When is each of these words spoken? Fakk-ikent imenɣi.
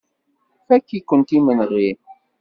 Fakk-ikent 0.67 1.35
imenɣi. 1.37 1.89